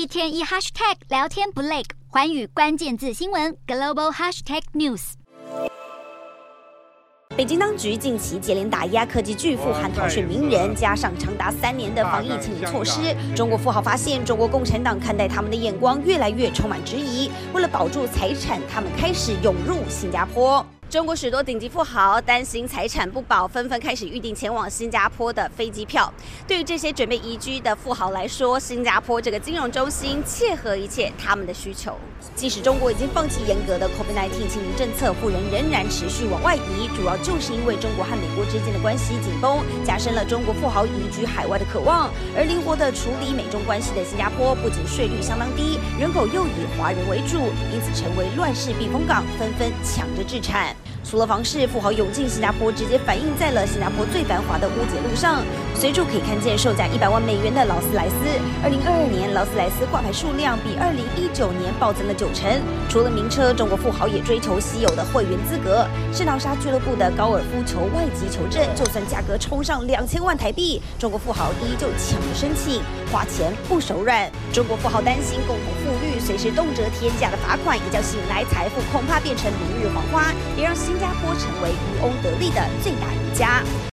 [0.00, 5.12] 一天一 hashtag 聊天不累，环宇关键字新闻 global hashtag news。
[7.36, 17.30] 北京当局近期接连打压科技巨富和逃税名人，加上长达三年的防疫清零措施，中国富豪发现中国共产党看待他们的眼光越来越充满质疑。
[17.52, 20.64] 为了保住财产，他们开始涌入新加坡。
[20.90, 26.12] 中国许多顶级富豪担心财产不保，纷纷开始预订前往新加坡的飞机票。
[26.48, 31.96] 对于这些准备移居的富豪来说，新加坡这个金融中心切合一切他们的需求。
[32.34, 42.10] 即使中国已经放弃严格的 COVID-19 清零政策，富人仍然持续往外移，主要就是因为中国和美国之间的关系紧绷，加深了中国富豪移居海外的渴望。
[42.36, 47.38] 而灵活的处理美中关系的新加坡，不仅税率相当低，人口又以华人为主，
[47.72, 50.74] 因此成为乱世避风港，纷纷抢着置产。
[51.10, 55.42] 除了房市，富豪涌进新加坡，直接反映在了新加坡最繁华的乌节路上。
[55.74, 58.14] 随处可以看见售价一百万美元的劳斯莱斯。
[58.62, 62.46] 二零二二年，劳斯莱斯挂牌数量比二零一九年暴增了九成。
[62.88, 65.84] 除了名车，中国富豪也追求稀有的会员资格。
[66.12, 74.30] 圣淘沙俱乐部的高尔夫球外籍球证，就算价格冲上两千万台币，中国富豪依旧抢着申请，花钱不手软。
[74.52, 83.62] 中国富豪担心共同富裕，随时动辄天价的罚款，一觉醒来，财富恐怕变成明日黄花，也让新加坡成为渔翁得利的最大赢家。